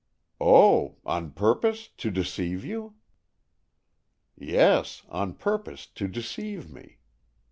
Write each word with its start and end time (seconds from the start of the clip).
"Oh, 0.39 0.95
on 1.05 1.29
purpose 1.29 1.87
to 1.87 2.09
deceive 2.09 2.65
you!" 2.65 2.95
"Yes, 4.35 5.03
on 5.09 5.35
purpose 5.35 5.85
to 5.85 6.07
deceive 6.07 6.71
me. 6.71 6.97